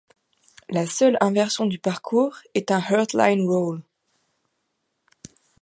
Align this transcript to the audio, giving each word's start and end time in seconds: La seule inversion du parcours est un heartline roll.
La 0.71 0.87
seule 0.87 1.15
inversion 1.21 1.67
du 1.67 1.77
parcours 1.77 2.35
est 2.55 2.71
un 2.71 2.79
heartline 2.89 3.47
roll. 3.47 3.83